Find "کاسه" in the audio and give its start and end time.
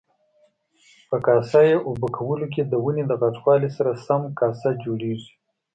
1.25-1.59, 4.39-4.69